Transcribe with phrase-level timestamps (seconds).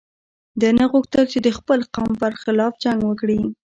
[0.59, 3.41] ده نه غوښتل چې د خپل قوم پر خلاف جنګ وکړي.